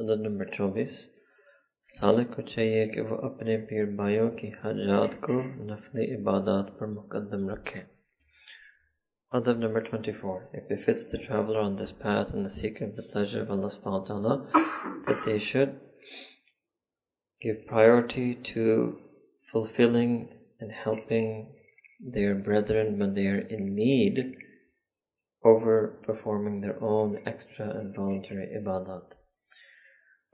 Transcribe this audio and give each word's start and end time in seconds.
मदद 0.00 0.22
नंबर 0.26 0.54
चौबीस 0.56 1.02
सालिक 1.98 2.32
को 2.36 2.42
चाहिए 2.54 2.86
कि 2.94 3.00
वो 3.10 3.16
अपने 3.30 3.56
पीर 3.68 3.90
भाइयों 3.98 4.30
की 4.40 4.54
हजात 4.64 5.20
को 5.28 5.42
नफली 5.72 6.04
इबादत 6.14 6.76
पर 6.80 6.86
मुकदम 6.94 7.48
रखे 7.50 7.82
Adab 9.34 9.58
number 9.58 9.82
24. 9.82 10.48
It 10.54 10.68
befits 10.68 11.10
the 11.10 11.18
traveler 11.18 11.58
on 11.58 11.76
this 11.76 11.92
path 12.00 12.28
and 12.32 12.46
the 12.46 12.50
seeker 12.50 12.84
of 12.84 12.94
the 12.94 13.02
pleasure 13.02 13.42
of 13.42 13.50
Allah 13.50 13.70
subhanahu 13.70 14.02
wa 14.02 14.06
ta'ala 14.06 15.02
that 15.08 15.24
they 15.26 15.40
should 15.40 15.80
give 17.42 17.66
priority 17.66 18.38
to 18.54 18.98
fulfilling 19.50 20.28
and 20.60 20.70
helping 20.70 21.52
their 22.00 22.36
brethren 22.36 22.98
when 23.00 23.14
they 23.14 23.26
are 23.26 23.40
in 23.40 23.74
need 23.74 24.36
over 25.44 25.98
performing 26.06 26.60
their 26.60 26.82
own 26.82 27.18
extra 27.26 27.68
and 27.68 27.96
voluntary 27.96 28.48
ibadat. 28.56 29.12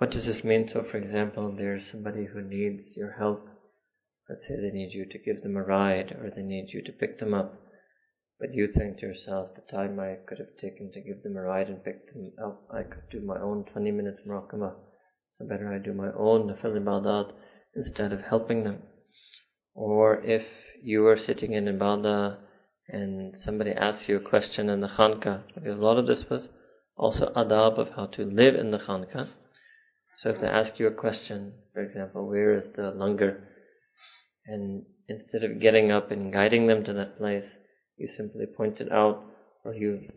What 0.02 0.10
does 0.10 0.26
this 0.26 0.42
mean? 0.42 0.68
So, 0.68 0.82
for 0.82 0.96
example, 0.96 1.54
there's 1.56 1.88
somebody 1.92 2.24
who 2.24 2.42
needs 2.42 2.96
your 2.96 3.12
help. 3.12 3.46
Let's 4.28 4.42
say 4.48 4.56
they 4.56 4.76
need 4.76 4.92
you 4.92 5.06
to 5.06 5.16
give 5.16 5.42
them 5.42 5.56
a 5.56 5.62
ride 5.62 6.10
or 6.20 6.28
they 6.28 6.42
need 6.42 6.70
you 6.72 6.82
to 6.82 6.90
pick 6.90 7.20
them 7.20 7.32
up. 7.32 7.54
But 8.40 8.52
you 8.52 8.66
think 8.66 8.98
to 8.98 9.06
yourself, 9.06 9.50
the 9.54 9.62
time 9.72 10.00
I 10.00 10.16
could 10.26 10.38
have 10.38 10.56
taken 10.60 10.90
to 10.90 11.00
give 11.00 11.22
them 11.22 11.36
a 11.36 11.42
ride 11.42 11.68
and 11.68 11.84
pick 11.84 12.12
them 12.12 12.32
up, 12.44 12.64
I 12.68 12.82
could 12.82 13.10
do 13.12 13.20
my 13.24 13.38
own 13.40 13.64
20 13.72 13.92
minutes 13.92 14.22
muraqabah. 14.26 14.74
So 15.34 15.46
better 15.46 15.72
I 15.72 15.78
do 15.78 15.92
my 15.92 16.10
own 16.18 16.48
nafil 16.48 16.76
ibadat 16.76 17.30
instead 17.76 18.12
of 18.12 18.22
helping 18.22 18.64
them. 18.64 18.82
Or 19.72 20.20
if 20.24 20.42
you 20.82 21.06
are 21.06 21.16
sitting 21.16 21.52
in 21.52 21.66
ibadah 21.66 22.38
and 22.88 23.36
somebody 23.36 23.70
asks 23.70 24.08
you 24.08 24.16
a 24.16 24.28
question 24.28 24.68
in 24.68 24.80
the 24.80 24.88
khanka, 24.88 25.44
because 25.54 25.76
a 25.76 25.80
lot 25.80 25.96
of 25.96 26.08
this 26.08 26.24
was 26.28 26.48
also 26.96 27.32
adab 27.36 27.78
of 27.78 27.90
how 27.94 28.06
to 28.06 28.24
live 28.24 28.56
in 28.56 28.72
the 28.72 28.78
khanka. 28.78 29.28
So 30.18 30.30
if 30.30 30.40
they 30.40 30.46
ask 30.46 30.78
you 30.78 30.86
a 30.86 30.92
question, 30.92 31.52
for 31.72 31.82
example, 31.82 32.28
where 32.28 32.54
is 32.54 32.66
the 32.76 32.92
langar? 32.92 33.40
And 34.46 34.84
instead 35.08 35.44
of 35.44 35.60
getting 35.60 35.90
up 35.90 36.10
and 36.10 36.32
guiding 36.32 36.66
them 36.66 36.84
to 36.84 36.92
that 36.94 37.18
place, 37.18 37.44
you 37.96 38.08
simply 38.16 38.46
point 38.46 38.80
it 38.80 38.90
out 38.92 39.24
or 39.64 39.74
you 39.74 40.08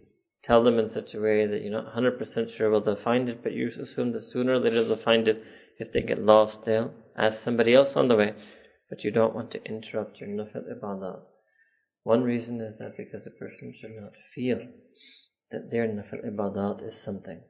tell 0.43 0.63
them 0.63 0.79
in 0.79 0.89
such 0.89 1.13
a 1.13 1.19
way 1.19 1.47
that 1.47 1.61
you're 1.61 1.71
not 1.71 1.95
100% 1.95 2.55
sure 2.55 2.71
whether 2.71 2.95
they'll 2.95 3.03
find 3.03 3.29
it, 3.29 3.43
but 3.43 3.53
you 3.53 3.69
assume 3.81 4.13
that 4.13 4.23
sooner 4.31 4.53
or 4.53 4.59
later 4.59 4.83
they'll 4.83 5.03
find 5.03 5.27
it. 5.27 5.41
If 5.77 5.91
they 5.91 6.01
get 6.01 6.21
lost, 6.21 6.59
they'll 6.65 6.93
ask 7.17 7.43
somebody 7.43 7.73
else 7.73 7.95
on 7.95 8.07
the 8.07 8.15
way. 8.15 8.33
But 8.89 9.03
you 9.03 9.11
don't 9.11 9.35
want 9.35 9.51
to 9.51 9.63
interrupt 9.65 10.19
your 10.19 10.29
nafil 10.29 10.63
ibadah. 10.71 11.19
One 12.03 12.23
reason 12.23 12.61
is 12.61 12.77
that 12.79 12.97
because 12.97 13.25
a 13.25 13.31
person 13.31 13.73
should 13.79 13.95
not 13.99 14.13
feel 14.33 14.59
that 15.51 15.71
their 15.71 15.87
nafil 15.87 16.23
ibadat 16.25 16.87
is 16.87 16.93
something. 17.03 17.41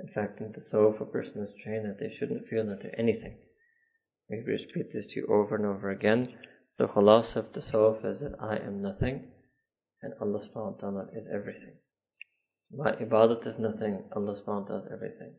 In 0.00 0.08
fact, 0.08 0.40
in 0.40 0.52
the 0.52 0.60
soul, 0.60 0.94
of 0.94 1.00
a 1.00 1.04
person 1.04 1.42
is 1.42 1.52
trained 1.62 1.86
that 1.86 1.98
they 2.00 2.14
shouldn't 2.18 2.48
feel 2.48 2.66
that 2.66 2.82
they're 2.82 2.98
anything. 2.98 3.36
We 4.28 4.38
repeat 4.38 4.92
this 4.92 5.06
to 5.08 5.20
you 5.20 5.26
over 5.26 5.54
and 5.54 5.66
over 5.66 5.90
again. 5.90 6.34
The 6.78 6.88
khalas 6.88 7.36
of 7.36 7.52
the 7.52 7.62
soul 7.62 7.94
is 8.02 8.20
that 8.20 8.36
I 8.40 8.56
am 8.56 8.82
nothing, 8.82 9.30
and 10.02 10.14
Allah 10.20 10.40
subhanahu 10.40 10.72
wa 10.74 10.80
ta'ala 10.80 11.06
is 11.14 11.28
everything. 11.32 11.74
My 12.72 12.92
ibadat 12.92 13.46
is 13.46 13.58
nothing, 13.58 14.02
Allah 14.16 14.34
subhanahu 14.34 14.62
wa 14.62 14.66
ta'ala 14.66 14.82
is 14.82 14.92
everything. 14.92 15.34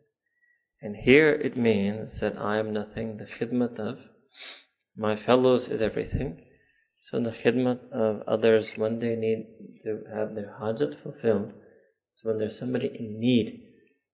And 0.82 0.96
here 0.96 1.32
it 1.32 1.58
means 1.58 2.20
that 2.22 2.38
I 2.38 2.60
am 2.60 2.72
nothing, 2.72 3.18
the 3.18 3.26
khidmat 3.26 3.80
of 3.80 3.98
my 4.96 5.18
fellows 5.18 5.68
is 5.68 5.82
everything. 5.82 6.42
So 7.02 7.20
the 7.20 7.32
khidmat 7.32 7.92
of 7.92 8.22
others, 8.28 8.70
when 8.78 9.00
they 9.00 9.16
need 9.16 9.48
to 9.84 10.04
have 10.16 10.36
their 10.36 10.56
hajat 10.62 11.04
fulfilled, 11.04 11.52
so 12.16 12.30
when 12.30 12.40
there's 12.40 12.58
somebody 12.58 12.88
in 12.88 13.20
need, 13.20 13.65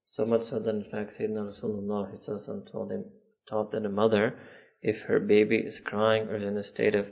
so 0.05 0.25
much 0.25 0.45
so 0.45 0.59
that 0.59 0.69
in 0.69 0.83
fact 0.83 1.13
Sayyidina 1.17 1.51
Rasulullah 1.51 2.71
told 2.71 2.91
him, 2.91 3.05
taught 3.47 3.71
that 3.71 3.85
a 3.85 3.89
mother, 3.89 4.35
if 4.81 5.01
her 5.03 5.19
baby 5.19 5.57
is 5.57 5.79
crying 5.79 6.27
or 6.27 6.37
is 6.37 6.43
in 6.43 6.57
a 6.57 6.63
state 6.63 6.95
of 6.95 7.07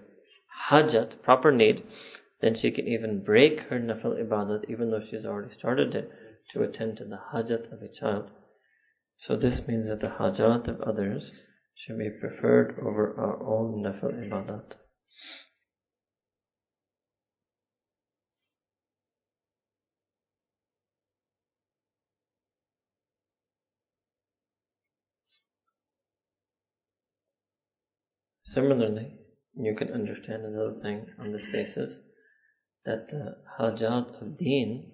hajat, 0.70 1.22
proper 1.22 1.52
need, 1.52 1.84
then 2.42 2.55
she 2.55 2.72
can 2.72 2.88
even 2.88 3.23
break 3.23 3.60
her 3.61 3.80
nafil 3.80 4.17
ibadat 4.17 4.70
even 4.70 4.92
though 4.92 5.04
she's 5.10 5.26
already 5.26 5.54
started 5.54 5.94
it 5.94 6.10
to 6.52 6.64
attend 6.64 6.98
to 6.98 7.05
the 7.05 7.20
hajat 7.33 7.72
of 7.72 7.82
a 7.82 7.88
child. 7.88 8.30
So 9.17 9.36
this 9.36 9.61
means 9.67 9.88
that 9.88 10.02
the 10.02 10.16
hajat 10.20 10.67
of 10.67 10.82
others 10.82 11.32
should 11.76 11.98
be 11.98 12.10
preferred 12.10 12.78
over 12.80 13.14
our 13.17 13.44
own 13.44 13.83
nafil 13.83 14.14
ibadat. 14.14 14.76
Similarly, 28.59 29.08
you 29.55 29.73
can 29.73 29.93
understand 29.93 30.43
another 30.43 30.73
thing 30.83 31.05
on 31.17 31.31
this 31.31 31.45
basis 31.49 31.97
that 32.83 33.08
the 33.08 33.37
hajat 33.58 34.21
of 34.21 34.37
deen 34.37 34.92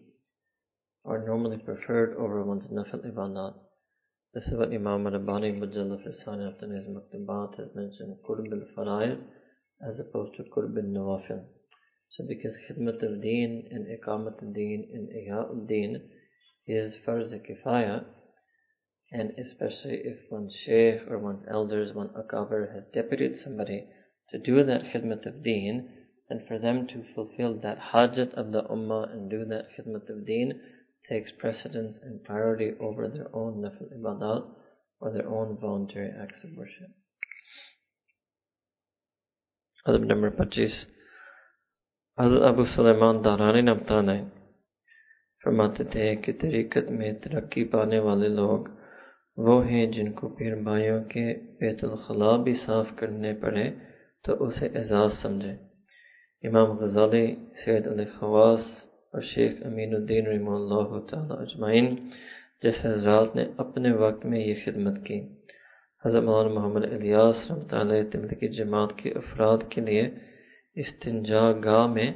are 1.03 1.25
normally 1.25 1.57
preferred 1.57 2.15
over 2.15 2.43
one's 2.43 2.69
nafil 2.71 3.01
ibadat. 3.11 3.55
This 4.35 4.43
is 4.43 4.53
what 4.53 4.71
Imam 4.71 5.07
Rabbani 5.07 5.53
Mujaddid 5.53 5.93
Alf 5.93 6.15
Sani 6.23 6.45
after 6.45 6.71
his 6.71 6.85
Maktubat 6.85 7.57
has 7.57 7.69
mentioned, 7.73 8.17
Qurb 8.29 8.51
al 8.53 9.17
as 9.89 9.99
opposed 9.99 10.35
to 10.37 10.43
Qurb 10.43 10.77
al-Nawafil. 10.77 11.43
So 12.11 12.23
because 12.27 12.55
khidmat 12.69 13.01
al-deen 13.01 13.67
and 13.71 13.87
iqamat 13.97 14.43
al-deen 14.43 14.89
and 14.93 15.09
ihya 15.09 15.49
al-deen 15.49 16.07
is 16.67 16.95
farz 17.03 17.33
kifaya, 17.49 18.05
and 19.17 19.31
especially 19.39 20.01
if 20.03 20.17
one's 20.29 20.53
sheikh 20.65 21.09
or 21.09 21.17
one's 21.17 21.45
elders, 21.49 21.93
one 21.93 22.09
akbar 22.17 22.69
has 22.73 22.85
deputed 22.93 23.33
somebody 23.41 23.87
to 24.29 24.37
do 24.37 24.63
that 24.63 24.83
khidmat 24.91 25.25
of 25.25 25.41
deen, 25.41 25.87
and 26.29 26.45
for 26.47 26.59
them 26.59 26.85
to 26.87 27.05
fulfill 27.13 27.53
that 27.61 27.77
hajat 27.93 28.33
of 28.33 28.51
the 28.51 28.63
ummah 28.63 29.09
and 29.13 29.29
do 29.29 29.45
that 29.45 29.67
khidmat 29.73 30.09
of 30.09 30.25
deen 30.25 30.59
takes 31.07 31.31
precedence 31.39 31.97
and 32.03 32.25
priority 32.25 32.71
over 32.81 33.07
their 33.07 33.33
own 33.33 33.61
nafil 33.63 33.87
ibadat 33.97 34.43
or 34.99 35.13
their 35.13 35.29
own 35.29 35.57
voluntary 35.61 36.11
acts 36.21 36.43
of 36.43 36.49
worship. 36.57 36.91
Adab 39.87 40.05
number 40.05 40.29
25 40.29 40.87
Hazrat 42.19 42.49
Abu 42.49 42.65
Sulaiman 42.65 43.23
Darani 43.23 43.63
Nabtane 43.63 44.31
فرماتے 45.45 45.83
تھے 45.93 46.05
کہ 46.25 46.33
طریقت 46.41 46.89
میں 46.99 47.11
ترقی 47.23 47.63
پانے 47.71 47.99
wale 48.05 48.29
log. 48.37 48.69
وہ 49.37 49.55
ہیں 49.67 49.85
جن 49.85 50.11
کو 50.11 50.27
پیر 50.35 50.55
بھائیوں 50.63 51.03
کے 51.03 51.25
بیت 51.59 51.83
الخلاء 51.83 52.35
بھی 52.43 52.53
صاف 52.65 52.87
کرنے 52.95 53.33
پڑے 53.33 53.65
تو 54.25 54.33
اسے 54.45 54.67
اعزاز 54.77 55.11
سمجھیں 55.21 55.57
امام 56.43 56.69
غزالی، 56.71 57.27
سید 57.65 57.87
علی 57.87 58.05
خواص 58.05 58.63
اور 59.13 59.21
شیخ 59.21 59.51
امین 59.65 59.93
الدین 59.95 60.27
رحمہ 60.27 60.51
اللہ 60.51 60.99
تعالی 61.09 61.33
اجمعین 61.41 61.95
جس 62.63 62.75
حضرات 62.85 63.35
نے 63.35 63.45
اپنے 63.57 63.91
وقت 63.93 64.25
میں 64.25 64.39
یہ 64.39 64.55
خدمت 64.65 65.05
کی۔ 65.05 65.19
حضرت 66.03 66.23
مولانا 66.23 66.53
محمد 66.53 66.83
الیاس 66.85 67.37
رحمۃ 67.49 67.73
علیہ 67.73 68.03
تبلیغی 68.11 68.47
جماعت 68.47 68.91
کے 68.97 69.09
افراد 69.11 69.59
کے 69.69 69.81
لیے 69.81 70.03
استنجا 70.75 71.45
گاہ 71.63 71.85
میں 71.87 72.11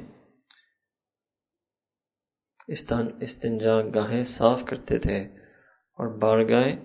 استنجا 3.22 3.80
گاہیں 3.94 4.22
صاف 4.38 4.58
کرتے 4.68 4.98
تھے 4.98 5.18
اور 5.98 6.06
بارگاہیں 6.18 6.76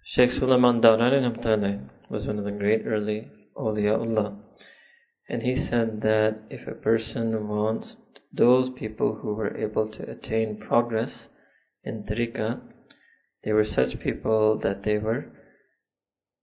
Sheikh 0.05 0.31
Sulaiman 0.31 0.81
Dawlani 0.81 1.89
was 2.11 2.27
one 2.27 2.39
of 2.39 2.45
the 2.45 2.51
great 2.51 2.87
early 2.87 3.31
awliyaullah. 3.57 4.37
And 5.29 5.43
he 5.43 5.67
said 5.71 6.01
that 6.03 6.43
if 6.51 6.69
a 6.69 6.75
person 6.75 7.49
wants 7.49 7.97
those 8.33 8.71
people 8.79 9.15
who 9.15 9.35
were 9.35 9.57
able 9.57 9.89
to 9.89 10.11
attain 10.11 10.61
progress 10.69 11.29
in 11.85 12.05
tariqah, 12.05 12.61
they 13.44 13.54
were 13.54 13.66
such 13.66 14.00
people 14.00 14.60
that 14.60 14.84
they 14.84 14.98
were 14.98 15.26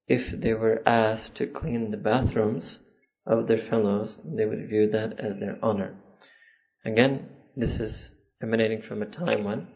if 0.07 0.39
they 0.39 0.53
were 0.53 0.87
asked 0.87 1.35
to 1.37 1.47
clean 1.47 1.91
the 1.91 1.97
bathrooms 1.97 2.81
of 3.27 3.49
their 3.49 3.59
fellows, 3.71 4.21
they 4.23 4.45
would 4.45 4.69
view 4.69 4.87
that 4.91 5.19
as 5.19 5.39
their 5.39 5.59
honor. 5.63 5.95
Again, 6.85 7.31
this 7.57 7.81
is 7.81 8.13
emanating 8.43 8.83
from 8.83 9.03
a 9.03 9.07
time 9.07 9.45
when 9.45 9.67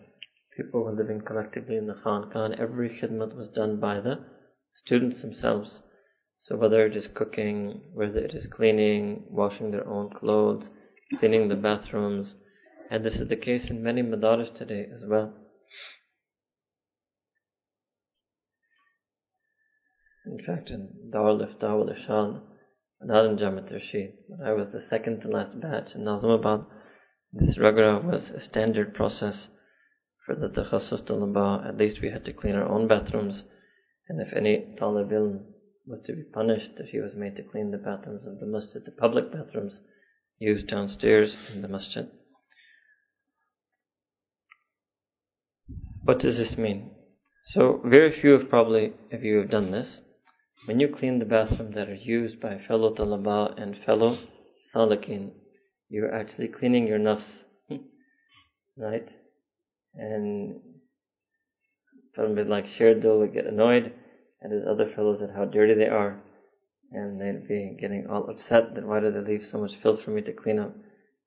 people 0.55 0.85
were 0.85 0.93
living 0.93 1.23
collectively 1.23 1.77
in 1.77 1.87
the 1.87 1.95
Khanqah 1.95 2.37
and 2.37 2.55
every 2.57 2.91
khidmat 2.91 3.35
was 3.35 3.49
done 3.49 3.81
by 3.81 4.01
the 4.01 4.19
students 4.75 5.23
themselves. 5.23 5.83
So 6.41 6.57
whether 6.57 6.85
it 6.85 6.95
is 6.95 7.09
cooking, 7.15 7.81
whether 7.95 8.19
it 8.19 8.35
is 8.35 8.47
cleaning, 8.53 9.25
washing 9.31 9.71
their 9.71 9.89
own 9.89 10.11
clothes, 10.11 10.69
cleaning 11.19 11.49
the 11.49 11.57
bathrooms, 11.57 12.37
and 12.91 13.03
this 13.03 13.15
is 13.15 13.29
the 13.29 13.37
case 13.37 13.71
in 13.71 13.83
many 13.83 14.03
madaris 14.03 14.57
today 14.57 14.87
as 14.93 15.05
well. 15.07 15.33
In 20.31 20.45
fact, 20.45 20.69
in 20.69 21.11
Dar 21.11 21.29
al-Ifta 21.29 21.77
wal 21.77 22.43
not 23.01 23.27
in 23.27 23.39
Jamiat 23.39 23.73
Rashid, 23.73 24.13
I 24.45 24.53
was 24.53 24.71
the 24.73 24.83
second 24.83 25.21
to 25.21 25.29
last 25.29 25.59
batch 25.59 25.95
in 25.95 26.03
Nazimabad. 26.03 26.67
This 27.33 27.57
ragra 27.57 28.03
was 28.05 28.31
a 28.31 28.41
standard 28.41 28.93
process 28.93 29.49
for 30.27 30.35
the 30.35 30.49
Takhassus 30.49 31.03
Talaba. 31.03 31.67
At 31.67 31.79
least 31.79 32.03
we 32.03 32.11
had 32.11 32.27
to 32.27 32.35
clean 32.35 32.57
our 32.57 32.69
own 32.69 32.87
bathrooms, 32.89 33.45
and 34.09 34.21
if 34.21 34.33
any 34.35 34.67
Talib 34.79 35.11
was 35.87 36.01
to 36.05 36.13
be 36.13 36.25
punished 36.25 36.73
if 36.77 36.91
he 36.91 37.01
was 37.01 37.15
made 37.15 37.37
to 37.37 37.43
clean 37.43 37.71
the 37.71 37.79
bathrooms 37.79 38.27
of 38.27 38.39
the 38.39 38.47
masjid, 38.47 38.85
the 38.85 38.93
public 38.93 39.33
bathrooms 39.33 39.81
used 40.39 40.67
downstairs 40.67 41.53
in 41.55 41.63
the 41.63 41.69
masjid. 41.69 42.07
What 46.05 46.19
does 46.19 46.37
this 46.37 46.59
mean? 46.59 46.91
So, 47.47 47.81
very 47.85 48.13
few 48.13 48.35
of 48.35 48.51
probably 48.51 48.93
of 49.11 49.25
you 49.25 49.39
have 49.39 49.51
done 49.51 49.71
this. 49.71 50.03
When 50.67 50.81
you 50.81 50.89
clean 50.89 51.19
the 51.19 51.25
bathroom 51.25 51.73
that 51.73 51.89
are 51.89 51.95
used 51.95 52.41
by 52.41 52.59
fellow 52.59 52.95
talaba 52.95 53.61
and 53.61 53.77
fellow 53.85 54.19
salikin, 54.75 55.31
you're 55.89 56.15
actually 56.15 56.49
cleaning 56.49 56.87
your 56.87 56.99
nafs, 56.99 57.27
right? 58.77 59.09
And 59.95 60.61
somebody 62.15 62.49
like 62.49 62.67
Sherdul 62.67 63.21
would 63.21 63.33
get 63.33 63.47
annoyed 63.47 63.93
at 64.45 64.51
his 64.51 64.65
other 64.69 64.91
fellows 64.95 65.23
at 65.23 65.35
how 65.35 65.45
dirty 65.45 65.75
they 65.75 65.87
are, 65.87 66.21
and 66.93 67.21
they'd 67.21 67.49
be 67.49 67.77
getting 67.81 68.07
all 68.09 68.29
upset 68.29 68.75
that 68.75 68.87
why 68.87 69.01
do 69.01 69.11
they 69.11 69.21
leave 69.21 69.43
so 69.43 69.59
much 69.59 69.73
filth 69.83 70.03
for 70.03 70.11
me 70.11 70.23
to 70.23 70.33
clean 70.33 70.59
up? 70.59 70.75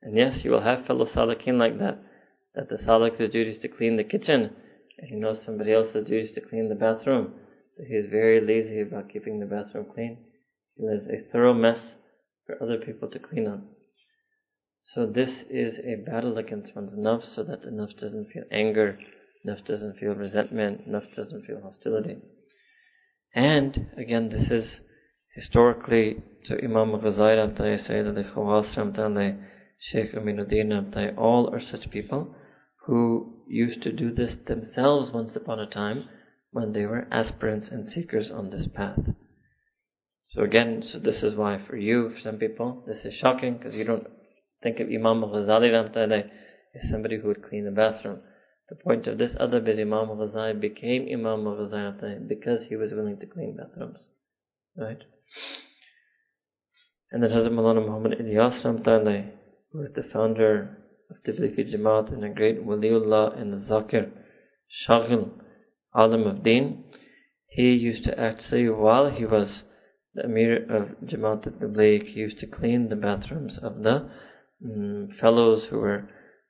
And 0.02 0.18
yes, 0.18 0.44
you 0.44 0.52
will 0.52 0.62
have 0.62 0.86
fellow 0.86 1.06
salikin 1.06 1.58
like 1.58 1.80
that, 1.80 2.00
that 2.56 2.70
the 2.70 2.78
salik's 2.78 3.18
duty 3.18 3.52
is 3.52 3.60
to 3.60 3.68
clean 3.68 3.98
the 3.98 4.04
kitchen, 4.04 4.56
and 4.98 5.10
he 5.10 5.16
knows 5.16 5.44
somebody 5.46 5.74
else's 5.74 6.06
duty 6.06 6.30
is 6.30 6.34
to 6.34 6.42
clean 6.42 6.70
the 6.70 6.76
bathroom. 6.76 7.34
So 7.82 7.88
he 7.88 7.96
is 7.96 8.12
very 8.12 8.40
lazy 8.40 8.80
about 8.82 9.10
keeping 9.10 9.40
the 9.40 9.48
bathroom 9.48 9.88
clean. 9.92 10.20
He 10.78 10.88
leaves 10.88 11.08
a 11.08 11.32
thorough 11.32 11.56
mess 11.56 11.96
for 12.46 12.62
other 12.62 12.78
people 12.78 13.10
to 13.10 13.18
clean 13.18 13.48
up. 13.48 13.62
So 14.84 15.08
this 15.08 15.46
is 15.50 15.80
a 15.80 15.96
battle 15.96 16.38
against 16.38 16.76
one's 16.76 16.96
nafs 16.96 17.34
so 17.36 17.44
that 17.44 17.64
the 17.64 17.72
nafs 17.72 17.98
doesn't 17.98 18.30
feel 18.30 18.44
anger, 18.52 19.00
nafs 19.48 19.66
doesn't 19.66 19.98
feel 19.98 20.14
resentment, 20.14 20.88
nafs 20.88 21.16
doesn't 21.16 21.48
feel 21.48 21.60
hostility. 21.62 22.18
And 23.34 23.88
again, 23.98 24.30
this 24.30 24.52
is 24.52 24.82
historically 25.34 26.22
to 26.46 26.64
Imam 26.64 26.92
Ghazali 26.92 27.38
Ramtai, 27.38 27.80
Sayyid 27.80 28.08
Ali 28.08 28.24
Khawas 28.24 28.78
Ramtai, 28.78 29.44
Sheikh 29.80 30.14
Aminuddin 30.14 31.18
all 31.18 31.52
are 31.52 31.60
such 31.60 31.90
people 31.90 32.36
who 32.86 33.42
used 33.48 33.82
to 33.82 33.92
do 33.92 34.12
this 34.12 34.36
themselves 34.46 35.12
once 35.12 35.36
upon 35.36 35.60
a 35.60 35.66
time 35.66 36.08
when 36.52 36.74
they 36.74 36.86
were 36.86 37.08
aspirants 37.12 37.70
and 37.70 37.88
seekers 37.88 38.30
on 38.32 38.50
this 38.50 38.68
path. 38.74 39.00
So 40.30 40.44
again, 40.44 40.84
so 40.86 41.00
this 41.00 41.24
is 41.24 41.36
why 41.36 41.62
for 41.68 41.76
you, 41.76 42.10
for 42.10 42.20
some 42.22 42.38
people, 42.38 42.84
this 42.88 43.04
is 43.04 43.14
shocking 43.14 43.58
because 43.58 43.74
you 43.74 43.84
don't 43.84 44.08
think 44.64 44.80
of 44.80 44.88
Imam 44.88 45.22
Ghazali 45.22 45.72
Ramtale 45.72 46.30
as 46.76 46.90
somebody 46.90 47.20
who 47.20 47.28
would 47.28 47.48
clean 47.48 47.66
the 47.66 47.72
bathroom. 47.72 48.20
The 48.70 48.76
point 48.76 49.08
of 49.08 49.18
this 49.18 49.36
other 49.40 49.58
is 49.68 49.80
Imam 49.80 50.08
Ghazali 50.08 50.60
became 50.60 51.08
Imam 51.12 51.44
Ghazali 51.44 52.28
because 52.28 52.62
he 52.70 52.78
was 52.78 52.92
willing 52.94 53.20
to 53.20 53.26
clean 53.26 53.58
bathrooms. 53.58 54.08
Right? 54.78 55.04
And 57.12 57.22
then 57.22 57.32
Hazrat 57.32 57.52
Maulana 57.52 57.86
Muhammad 57.86 58.18
Ilyas 58.20 59.32
who 59.74 59.82
is 59.82 59.92
the 59.94 60.04
founder 60.14 60.78
of 61.10 61.18
Tablighi 61.26 61.74
Jamaat 61.74 62.14
and 62.14 62.24
a 62.24 62.30
great 62.30 62.66
Waliullah 62.66 63.40
and 63.40 63.54
Zakir, 63.70 64.10
Shaghil, 64.88 65.30
Deen, 65.94 66.84
he 67.48 67.74
used 67.74 68.06
to 68.06 68.20
actually, 68.20 68.70
while 68.70 69.10
he 69.10 69.26
was 69.26 69.64
the 70.14 70.24
Emir 70.24 70.64
of 70.70 70.90
Jamaat 71.06 71.48
al-Tabligh, 71.48 72.04
he 72.04 72.20
used 72.22 72.40
to 72.40 72.48
clean 72.48 72.90
the 72.90 72.96
bathrooms 72.96 73.60
of 73.62 73.84
the 73.84 74.10
um, 74.64 75.10
fellows 75.20 75.68
who 75.70 75.80
were 75.80 76.10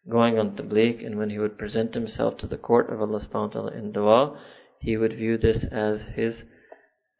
going 0.09 0.37
on 0.37 0.55
Tabligh, 0.55 1.05
and 1.05 1.17
when 1.17 1.29
he 1.29 1.39
would 1.39 1.57
present 1.57 1.93
himself 1.93 2.37
to 2.37 2.47
the 2.47 2.57
court 2.57 2.89
of 2.91 3.01
Allah 3.01 3.19
subhanahu 3.19 3.47
wa 3.47 3.47
ta'ala 3.47 3.71
in 3.71 3.91
dua, 3.91 4.39
he 4.79 4.97
would 4.97 5.13
view 5.13 5.37
this 5.37 5.65
as 5.71 6.01
his 6.15 6.43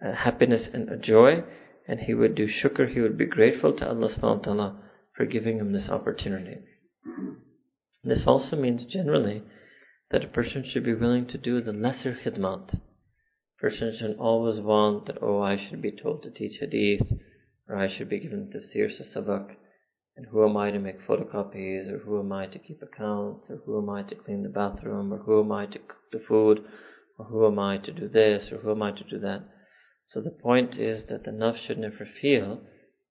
uh, 0.03 0.13
happiness 0.13 0.67
and 0.73 0.89
a 0.89 0.97
joy, 0.97 1.43
and 1.87 2.01
he 2.01 2.13
would 2.13 2.35
do 2.35 2.47
shukr, 2.47 2.91
he 2.91 2.99
would 2.99 3.17
be 3.17 3.25
grateful 3.25 3.73
to 3.77 3.87
Allah 3.87 4.09
subhanahu 4.15 4.37
wa 4.37 4.43
ta'ala 4.43 4.83
for 5.15 5.25
giving 5.25 5.57
him 5.57 5.71
this 5.71 5.89
opportunity. 5.89 6.57
This 8.03 8.23
also 8.25 8.55
means 8.55 8.85
generally 8.85 9.43
that 10.11 10.25
a 10.25 10.27
person 10.27 10.63
should 10.63 10.83
be 10.83 10.93
willing 10.93 11.25
to 11.25 11.37
do 11.37 11.61
the 11.61 11.71
lesser 11.71 12.13
khidmat. 12.13 12.73
A 12.73 13.61
person 13.61 13.95
should 13.95 14.17
always 14.17 14.59
want 14.59 15.05
that, 15.05 15.17
oh, 15.21 15.39
I 15.39 15.55
should 15.55 15.81
be 15.81 15.91
told 15.91 16.23
to 16.23 16.31
teach 16.31 16.59
hadith, 16.59 17.13
or 17.69 17.77
I 17.77 17.87
should 17.87 18.09
be 18.09 18.19
given 18.19 18.51
tafsir 18.51 18.89
sabak, 18.89 19.55
and 20.17 20.25
who 20.27 20.43
am 20.43 20.57
I 20.57 20.71
to 20.71 20.79
make 20.79 21.07
photocopies, 21.07 21.89
or 21.89 21.99
who 21.99 22.19
am 22.19 22.33
I 22.33 22.47
to 22.47 22.59
keep 22.59 22.81
accounts, 22.81 23.49
or 23.49 23.57
who 23.65 23.81
am 23.81 23.89
I 23.89 24.03
to 24.03 24.15
clean 24.15 24.43
the 24.43 24.49
bathroom, 24.49 25.13
or 25.13 25.19
who 25.19 25.39
am 25.39 25.51
I 25.53 25.65
to 25.67 25.79
cook 25.79 26.11
the 26.11 26.19
food, 26.19 26.61
or 27.17 27.25
who 27.25 27.45
am 27.45 27.57
I 27.57 27.77
to 27.77 27.91
do 27.93 28.09
this, 28.09 28.51
or 28.51 28.57
who 28.57 28.71
am 28.71 28.81
I 28.81 28.91
to 28.91 29.03
do 29.05 29.17
that. 29.19 29.43
So 30.07 30.19
the 30.19 30.31
point 30.31 30.77
is 30.77 31.05
that 31.05 31.23
the 31.23 31.31
nafs 31.31 31.59
should 31.65 31.77
never 31.77 32.05
feel 32.05 32.59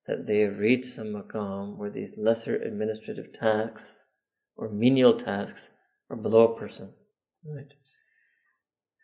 that 0.07 0.27
they 0.27 0.41
have 0.41 0.59
reached 0.59 0.95
some 0.97 1.15
maqam 1.15 1.79
where 1.79 1.89
these 1.89 2.11
lesser 2.19 2.57
administrative 2.57 3.33
tasks 3.33 3.85
or 4.57 4.69
menial 4.69 5.19
tasks 5.19 5.61
or 6.11 6.17
below 6.17 6.53
a 6.53 6.59
person. 6.59 6.91
Right? 7.47 7.73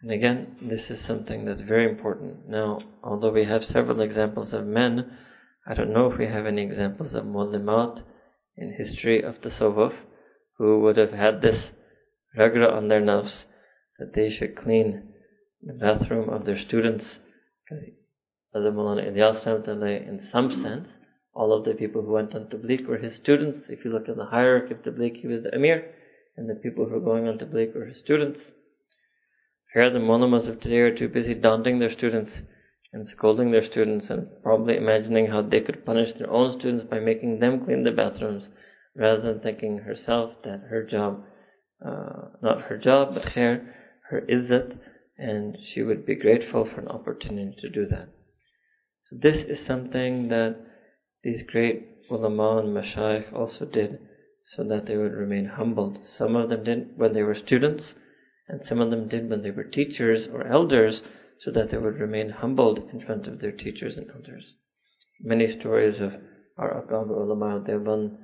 And 0.03 0.11
again, 0.11 0.57
this 0.61 0.91
is 0.91 1.07
something 1.07 1.47
that's 1.47 1.63
very 1.63 1.89
important. 1.89 2.49
Now, 2.49 2.81
although 3.03 3.33
we 3.33 3.45
have 3.45 3.63
several 3.63 4.03
examples 4.03 4.53
of 4.53 4.67
men, 4.67 5.17
I 5.67 5.75
don't 5.75 5.93
know 5.93 6.13
if 6.13 6.19
we 6.19 6.27
have 6.27 6.47
any 6.47 6.63
examples 6.63 7.15
of 7.15 7.25
muallimat 7.25 8.03
in 8.57 8.75
history 8.77 9.23
of 9.23 9.41
the 9.43 9.49
Sawaf 9.49 9.95
who 10.59 10.81
would 10.81 10.97
have 10.97 11.13
had 11.13 11.41
this 11.41 11.71
ragra 12.39 12.71
on 12.73 12.89
their 12.89 13.01
nafs 13.01 13.45
that 13.99 14.15
they 14.15 14.31
should 14.31 14.57
clean 14.57 15.09
the 15.63 15.73
bathroom 15.73 16.29
of 16.29 16.45
their 16.45 16.59
students. 16.59 17.19
Because 17.65 17.85
Hazrat 18.55 18.75
Maulana 18.75 19.11
Ilyas 19.11 20.09
in 20.09 20.29
some 20.31 20.51
sense, 20.63 20.89
all 21.35 21.53
of 21.53 21.65
the 21.65 21.75
people 21.75 22.03
who 22.03 22.13
went 22.13 22.35
on 22.35 22.47
Tabligh 22.47 22.87
were 22.87 22.99
his 22.99 23.17
students. 23.17 23.67
If 23.69 23.85
you 23.85 23.91
look 23.91 24.09
at 24.09 24.17
the 24.17 24.27
hierarchy 24.27 24.75
of 24.75 24.83
Tabligh, 24.83 25.17
he 25.17 25.27
was 25.27 25.43
the 25.43 25.55
Emir 25.55 25.85
and 26.37 26.49
the 26.49 26.55
people 26.55 26.87
who 26.87 26.97
are 26.97 27.01
going 27.01 27.27
on 27.27 27.39
Tabligh 27.39 27.75
are 27.75 27.87
his 27.87 27.99
students. 27.99 28.41
Here 29.73 29.91
the 29.91 29.99
monomas 29.99 30.49
of 30.49 30.61
today 30.61 30.79
are 30.79 30.97
too 30.97 31.09
busy 31.09 31.35
daunting 31.35 31.79
their 31.79 31.93
students 31.93 32.31
and 32.93 33.07
scolding 33.09 33.51
their 33.51 33.65
students 33.65 34.09
and 34.11 34.27
probably 34.43 34.77
imagining 34.77 35.27
how 35.27 35.43
they 35.43 35.61
could 35.61 35.85
punish 35.85 36.15
their 36.19 36.31
own 36.31 36.59
students 36.59 36.85
by 36.85 36.99
making 36.99 37.41
them 37.41 37.65
clean 37.65 37.85
the 37.85 37.91
bathrooms 37.91 38.49
rather 38.95 39.21
than 39.21 39.41
thinking 39.41 39.79
herself 39.79 40.33
that 40.45 40.61
her 40.71 40.83
job, 40.83 41.23
uh, 41.85 42.29
not 42.43 42.63
her 42.63 42.79
job, 42.79 43.15
but 43.15 43.31
her, 43.31 43.75
her 44.09 44.23
izzat, 44.23 44.79
and 45.19 45.59
she 45.63 45.83
would 45.83 46.07
be 46.07 46.15
grateful 46.15 46.65
for 46.65 46.81
an 46.81 46.89
opportunity 46.89 47.55
to 47.61 47.69
do 47.69 47.87
that. 47.87 48.09
So 49.11 49.17
this 49.21 49.45
is 49.47 49.67
something 49.67 50.29
that 50.29 50.57
these 51.23 51.43
great 51.47 51.87
ulama 52.11 52.59
and 52.59 52.77
mashayikh 52.77 53.33
also 53.33 53.65
did 53.65 53.99
so 54.55 54.63
that 54.65 54.87
they 54.87 54.97
would 54.97 55.13
remain 55.13 55.47
humbled. 55.47 55.99
Some 56.05 56.37
of 56.37 56.49
them 56.49 56.65
did 56.65 56.97
when 56.97 57.13
they 57.13 57.23
were 57.23 57.35
students, 57.35 57.95
and 58.49 58.61
some 58.65 58.81
of 58.81 58.91
them 58.91 59.09
did 59.09 59.29
when 59.29 59.43
they 59.43 59.51
were 59.51 59.65
teachers 59.65 60.29
or 60.33 60.47
elders, 60.47 61.03
so 61.41 61.51
that 61.51 61.71
they 61.71 61.79
would 61.79 61.99
remain 61.99 62.31
humbled 62.31 62.79
in 62.93 63.01
front 63.01 63.27
of 63.27 63.41
their 63.41 63.53
teachers 63.53 63.97
and 63.99 64.09
elders. 64.11 64.55
Many 65.21 65.59
stories 65.59 66.01
of 66.01 66.13
our 66.57 66.83
Aqab 66.83 67.11
ulama 67.11 67.63
al 67.69 68.19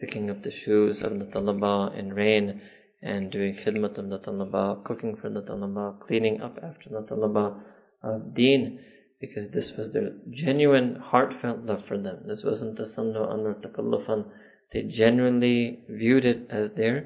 picking 0.00 0.30
up 0.30 0.42
the 0.42 0.52
shoes 0.52 1.02
of 1.02 1.18
the 1.18 1.24
talaba 1.26 1.96
in 1.98 2.12
rain 2.12 2.60
and 3.02 3.30
doing 3.30 3.54
khidmat 3.54 3.98
of 3.98 4.08
the 4.08 4.18
talaba, 4.18 4.82
cooking 4.84 5.16
for 5.16 5.28
the 5.28 5.42
talaba, 5.42 5.98
cleaning 6.00 6.40
up 6.40 6.56
after 6.62 6.88
the 6.90 7.02
talaba 7.02 7.60
of 8.02 8.34
deen, 8.34 8.78
because 9.20 9.50
this 9.50 9.72
was 9.76 9.92
their 9.92 10.12
genuine, 10.30 10.96
heartfelt 10.96 11.60
love 11.64 11.82
for 11.86 11.98
them. 11.98 12.18
This 12.26 12.42
wasn't 12.44 12.78
a 12.78 12.84
sannu 12.84 13.28
anur 13.28 13.54
takallufan 13.60 14.26
They 14.74 14.82
genuinely 14.82 15.84
viewed 15.88 16.24
it 16.24 16.50
as 16.50 16.72
their 16.76 16.96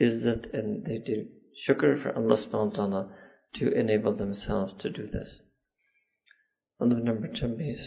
izzat 0.00 0.54
and 0.54 0.86
they 0.86 0.98
did 0.98 1.26
shukr 1.66 2.00
for 2.02 2.14
Allah 2.16 2.36
subhanahu 2.42 2.70
wa 2.70 2.76
ta'ala 2.76 3.02
to 3.56 3.72
enable 3.72 4.14
themselves 4.14 4.74
to 4.82 4.88
do 4.88 5.06
this. 5.06 5.30
عدم 6.80 6.98
number 7.08 7.34
چھبیس 7.38 7.80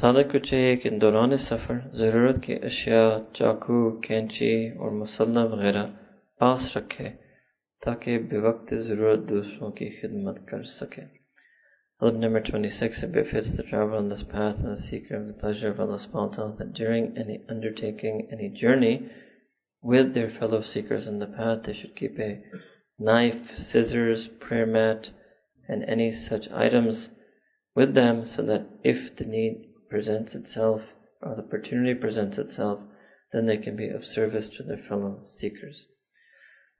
صادق 0.00 0.30
کو 0.32 0.38
چاہیے 0.38 0.76
کہ 0.82 0.90
دوران 1.02 1.36
سفر، 1.48 1.78
ضرورت 2.00 2.42
کی 2.42 2.54
اشیاء، 2.70 3.10
چاقو، 3.38 3.78
کینچی 4.06 4.54
اور 4.78 4.90
مسلح 5.00 5.44
وغیرہ 5.52 5.84
پاس 6.40 6.76
رکھے 6.76 7.08
تاکہ 7.82 8.18
بے 8.30 8.38
وقت 8.48 8.74
ضرورت 8.88 9.28
دوسروں 9.28 9.70
کی 9.78 9.88
خدمت 10.00 10.46
کر 10.48 10.62
سکے 10.78 11.04
Halav 12.00 12.16
number 12.16 12.40
26, 12.40 13.02
it 13.02 13.10
befits 13.10 13.56
the 13.56 13.64
traveler 13.64 13.96
on 13.96 14.08
this 14.08 14.22
path 14.22 14.58
and 14.58 14.76
the 14.76 14.80
seeker 14.80 15.16
of 15.16 15.26
the 15.26 15.32
pleasure 15.32 15.68
of 15.68 15.80
Allah 15.80 15.98
subhanahu 15.98 16.56
that 16.58 16.72
during 16.72 17.18
any 17.18 17.42
undertaking, 17.48 18.28
any 18.30 18.48
journey, 18.50 19.10
with 19.82 20.14
their 20.14 20.30
fellow 20.30 20.62
seekers 20.62 21.08
in 21.08 21.18
the 21.18 21.26
path, 21.26 21.64
they 21.64 21.72
should 21.72 21.96
keep 21.96 22.16
a 22.20 22.40
knife, 23.00 23.50
scissors, 23.52 24.28
prayer 24.38 24.64
mat, 24.64 25.10
and 25.66 25.82
any 25.88 26.12
such 26.12 26.48
items 26.52 27.10
with 27.74 27.94
them 27.94 28.24
so 28.26 28.42
that 28.42 28.68
if 28.84 29.16
the 29.16 29.24
need 29.24 29.68
presents 29.90 30.36
itself 30.36 30.80
or 31.20 31.34
the 31.34 31.42
opportunity 31.42 31.94
presents 31.94 32.38
itself, 32.38 32.78
then 33.32 33.46
they 33.46 33.58
can 33.58 33.74
be 33.74 33.88
of 33.88 34.04
service 34.04 34.48
to 34.56 34.62
their 34.62 34.78
fellow 34.88 35.24
seekers. 35.26 35.88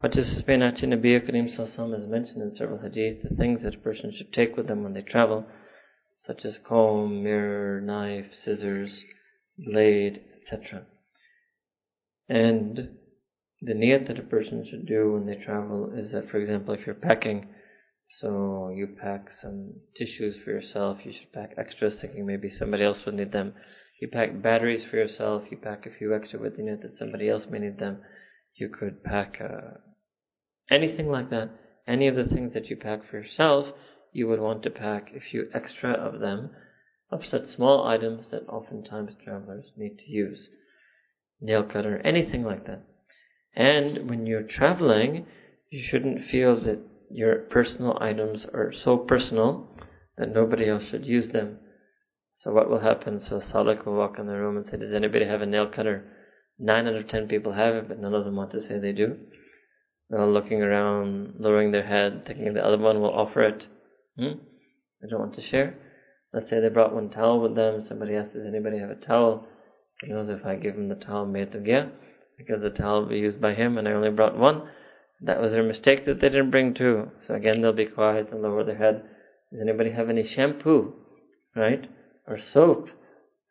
Participate 0.00 0.62
in 0.62 0.90
Nabi 0.90 1.26
Karim 1.26 1.49
Sallallahu 1.49 2.00
is 2.00 2.09
mentioned 2.09 2.40
in 2.40 2.52
several 2.55 2.78
hadith, 2.81 3.21
the 3.21 3.35
things 3.35 3.64
that 3.64 3.75
a 3.75 3.78
person 3.78 4.12
should 4.14 4.33
take 4.33 4.57
with 4.57 4.69
them 4.69 4.85
when 4.85 4.95
they 4.95 5.02
travel, 5.02 5.45
such 6.21 6.45
as 6.45 6.57
comb, 6.64 7.25
mirror, 7.25 7.81
knife, 7.81 8.26
scissors, 8.33 9.02
blade, 9.59 10.21
etc. 10.40 10.87
And 12.28 12.90
the 13.61 13.75
niyat 13.75 14.07
that 14.07 14.21
a 14.21 14.23
person 14.23 14.64
should 14.71 14.87
do 14.87 15.14
when 15.14 15.26
they 15.26 15.35
travel 15.35 15.93
is 15.93 16.12
that, 16.12 16.31
for 16.31 16.38
example, 16.38 16.75
if 16.75 16.87
you're 16.87 16.95
packing, 16.95 17.49
so 18.21 18.73
you 18.73 18.87
pack 19.02 19.26
some 19.43 19.81
tissues 19.97 20.38
for 20.45 20.52
yourself, 20.52 20.99
you 21.02 21.12
should 21.12 21.33
pack 21.33 21.55
extras 21.59 22.00
thinking 22.00 22.25
maybe 22.25 22.50
somebody 22.50 22.85
else 22.85 23.05
would 23.05 23.17
need 23.17 23.33
them. 23.33 23.52
You 24.00 24.07
pack 24.07 24.40
batteries 24.40 24.85
for 24.88 24.95
yourself, 24.95 25.43
you 25.50 25.57
pack 25.57 25.87
a 25.87 25.90
few 25.90 26.14
extra 26.14 26.38
with 26.38 26.57
the 26.57 26.62
you 26.62 26.78
that 26.81 26.93
somebody 26.97 27.28
else 27.28 27.47
may 27.50 27.59
need 27.59 27.81
them. 27.81 27.99
You 28.55 28.69
could 28.69 29.02
pack 29.02 29.40
uh, 29.40 29.78
anything 30.71 31.09
like 31.11 31.31
that. 31.31 31.51
Any 31.87 32.07
of 32.07 32.17
the 32.17 32.27
things 32.27 32.55
that 32.55 32.67
you 32.67 32.77
pack 32.77 33.01
for 33.09 33.19
yourself, 33.19 33.75
you 34.13 34.29
would 34.29 34.41
want 34.41 34.63
to 34.63 34.71
pack 34.71 35.11
a 35.15 35.21
few 35.21 35.49
extra 35.55 35.93
of 35.93 36.21
them, 36.21 36.51
of 37.11 37.25
such 37.25 37.45
small 37.45 37.87
items 37.87 38.31
that 38.31 38.47
oftentimes 38.49 39.13
travelers 39.25 39.67
need 39.77 39.99
to 39.99 40.11
use. 40.11 40.49
Nail 41.41 41.63
cutter, 41.63 42.01
anything 42.05 42.45
like 42.45 42.67
that. 42.67 42.83
And 43.55 44.09
when 44.11 44.27
you're 44.27 44.43
traveling, 44.43 45.27
you 45.71 45.83
shouldn't 45.83 46.27
feel 46.27 46.61
that 46.65 46.81
your 47.11 47.37
personal 47.51 47.97
items 48.01 48.47
are 48.53 48.73
so 48.73 48.99
personal 48.99 49.69
that 50.17 50.35
nobody 50.35 50.69
else 50.69 50.85
should 50.91 51.07
use 51.07 51.31
them. 51.33 51.59
So 52.37 52.53
what 52.53 52.71
will 52.71 52.81
happen? 52.81 53.21
So 53.21 53.41
Salik 53.41 53.85
will 53.85 53.97
walk 53.97 54.19
in 54.19 54.27
the 54.27 54.35
room 54.35 54.57
and 54.57 54.67
say, 54.67 54.77
Does 54.77 54.93
anybody 54.93 55.27
have 55.27 55.43
a 55.43 55.47
nail 55.47 55.67
cutter? 55.67 56.05
Nine 56.59 56.87
out 56.87 56.95
of 56.95 57.09
ten 57.09 57.29
people 57.29 57.53
have 57.53 57.75
it, 57.75 57.89
but 57.89 57.99
none 57.99 58.15
of 58.15 58.25
them 58.25 58.37
want 58.37 58.53
to 58.53 58.61
say 58.61 58.79
they 58.79 58.93
do. 58.93 59.17
They're 60.11 60.27
looking 60.27 60.62
around, 60.62 61.35
lowering 61.38 61.71
their 61.71 61.87
head, 61.87 62.25
thinking 62.27 62.55
the 62.55 62.65
other 62.65 62.79
one 62.79 63.00
will 63.00 63.12
offer 63.12 63.43
it. 63.43 63.67
Hmm? 64.19 64.38
They 65.00 65.09
don't 65.09 65.21
want 65.21 65.35
to 65.35 65.43
share. 65.43 65.75
Let's 66.33 66.49
say 66.50 66.61
they 66.61 66.69
brought 66.69 66.95
one 66.95 67.11
towel 67.11 67.41
with 67.41 67.55
them. 67.55 67.85
Somebody 67.87 68.15
asks, 68.15 68.35
Does 68.35 68.47
anybody 68.47 68.79
have 68.79 68.91
a 68.91 68.95
towel? 68.95 69.47
He 70.03 70.12
knows 70.12 70.29
if 70.29 70.47
I 70.47 70.57
give 70.57 70.77
him 70.77 70.88
the 70.88 70.95
towel, 70.95 71.27
get 71.33 71.93
because 72.38 72.62
the 72.62 72.71
towel 72.71 73.03
will 73.03 73.09
be 73.09 73.19
used 73.19 73.41
by 73.41 73.53
him 73.53 73.77
and 73.77 73.88
I 73.88 73.93
only 73.93 74.11
brought 74.11 74.38
one. 74.38 74.62
That 75.21 75.41
was 75.41 75.50
their 75.50 75.65
mistake 75.65 76.07
that 76.07 76.21
they 76.21 76.29
didn't 76.29 76.53
bring 76.53 76.73
two. 76.73 77.11
So 77.27 77.35
again, 77.35 77.61
they'll 77.61 77.73
be 77.73 77.87
quiet 77.87 78.31
and 78.31 78.41
lower 78.41 78.62
their 78.62 78.79
head. 78.79 79.03
Does 79.50 79.61
anybody 79.61 79.91
have 79.91 80.09
any 80.09 80.25
shampoo? 80.25 80.95
Right? 81.57 81.91
Or 82.29 82.38
soap? 82.53 82.88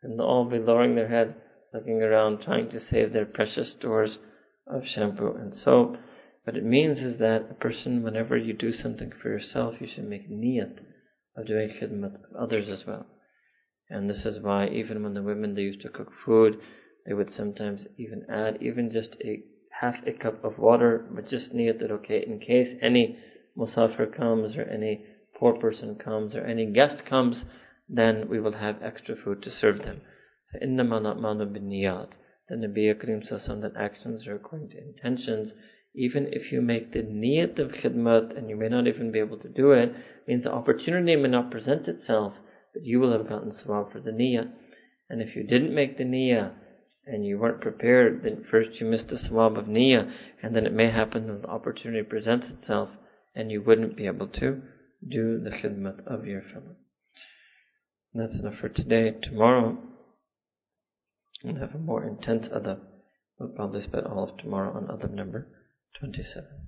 And 0.02 0.18
they'll 0.18 0.26
all 0.26 0.44
be 0.46 0.58
lowering 0.58 0.94
their 0.94 1.08
head, 1.08 1.34
looking 1.74 2.02
around, 2.02 2.40
trying 2.40 2.70
to 2.70 2.80
save 2.80 3.12
their 3.12 3.26
precious 3.26 3.72
stores 3.72 4.18
of 4.66 4.86
shampoo 4.86 5.34
and 5.34 5.52
soap. 5.52 5.96
What 6.47 6.57
it 6.57 6.63
means 6.65 6.99
is 6.99 7.19
that 7.19 7.49
a 7.49 7.53
person, 7.53 8.03
whenever 8.03 8.37
you 8.37 8.53
do 8.53 8.71
something 8.71 9.11
for 9.11 9.29
yourself, 9.29 9.75
you 9.79 9.87
should 9.87 10.09
make 10.09 10.29
niyat 10.29 10.79
of 11.35 11.47
doing 11.47 11.69
khidmat 11.69 12.15
of 12.15 12.35
others 12.37 12.69
as 12.69 12.85
well. 12.85 13.05
And 13.89 14.09
this 14.09 14.25
is 14.25 14.39
why 14.39 14.67
even 14.67 15.03
when 15.03 15.13
the 15.13 15.21
women, 15.21 15.53
they 15.53 15.61
used 15.61 15.81
to 15.81 15.89
cook 15.89 16.11
food, 16.25 16.59
they 17.05 17.13
would 17.13 17.29
sometimes 17.29 17.87
even 17.97 18.25
add 18.29 18.57
even 18.61 18.91
just 18.91 19.17
a 19.23 19.43
half 19.81 19.95
a 20.05 20.13
cup 20.13 20.43
of 20.43 20.57
water, 20.57 21.05
but 21.11 21.27
just 21.27 21.53
need 21.53 21.79
that, 21.79 21.91
okay, 21.91 22.25
in 22.25 22.39
case 22.39 22.77
any 22.81 23.17
musafir 23.57 24.15
comes 24.15 24.55
or 24.55 24.63
any 24.63 25.05
poor 25.35 25.53
person 25.53 25.95
comes 25.95 26.35
or 26.35 26.45
any 26.45 26.65
guest 26.65 27.05
comes, 27.05 27.43
then 27.89 28.29
we 28.29 28.39
will 28.39 28.53
have 28.53 28.81
extra 28.81 29.15
food 29.15 29.41
to 29.43 29.51
serve 29.51 29.79
them. 29.79 30.01
فَإِنَّمَا 30.53 31.01
نَأْمَانُ 31.01 31.51
بِالنِّيَّاتِ 31.51 32.11
The 32.49 32.55
Nabi 32.55 32.99
Karim 32.99 33.23
says 33.23 33.47
that 33.47 33.73
actions 33.77 34.27
are 34.27 34.35
according 34.35 34.69
to 34.69 34.77
intentions. 34.77 35.53
even 35.98 36.28
if 36.30 36.52
you 36.52 36.62
make 36.62 36.92
the 36.92 37.00
niyat 37.00 37.58
of 37.58 37.72
khidmat 37.72 38.38
and 38.38 38.48
you 38.48 38.54
may 38.54 38.68
not 38.68 38.86
even 38.86 39.10
be 39.10 39.18
able 39.18 39.38
to 39.38 39.48
do 39.48 39.72
it, 39.72 39.92
means 40.28 40.44
the 40.44 40.52
opportunity 40.52 41.16
may 41.16 41.28
not 41.28 41.50
present 41.50 41.88
itself, 41.88 42.34
but 42.72 42.84
you 42.84 43.00
will 43.00 43.10
have 43.10 43.28
gotten 43.28 43.50
sawab 43.50 43.90
for 43.90 43.98
the 43.98 44.12
niyat. 44.12 44.48
And 45.10 45.20
if 45.20 45.34
you 45.34 45.42
didn't 45.42 45.74
make 45.74 45.98
the 45.98 46.04
niyat, 46.04 46.52
and 47.04 47.26
you 47.26 47.36
weren't 47.36 47.60
prepared, 47.60 48.22
then 48.22 48.44
first 48.48 48.80
you 48.80 48.86
missed 48.86 49.08
the 49.08 49.16
sawab 49.16 49.58
of 49.58 49.64
niyyah, 49.64 50.08
and 50.40 50.54
then 50.54 50.66
it 50.66 50.72
may 50.72 50.88
happen 50.88 51.26
that 51.26 51.42
the 51.42 51.48
opportunity 51.48 52.04
presents 52.04 52.46
itself, 52.46 52.90
and 53.34 53.50
you 53.50 53.60
wouldn't 53.60 53.96
be 53.96 54.06
able 54.06 54.28
to 54.28 54.62
do 55.08 55.40
the 55.40 55.50
khidmat 55.50 56.06
of 56.06 56.26
your 56.26 56.42
fellow. 56.42 56.76
That's 58.14 58.38
enough 58.38 58.60
for 58.60 58.68
today. 58.68 59.16
Tomorrow, 59.20 59.78
we'll 61.42 61.56
have 61.56 61.74
a 61.74 61.78
more 61.78 62.06
intense 62.06 62.46
adab. 62.48 62.82
We'll 63.40 63.48
probably 63.48 63.82
spend 63.82 64.06
all 64.06 64.28
of 64.28 64.36
tomorrow 64.36 64.76
on 64.76 64.96
adab 64.96 65.12
number 65.12 65.48
27. 65.94 66.67